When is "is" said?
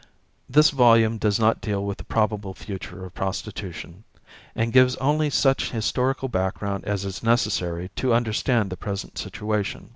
7.05-7.21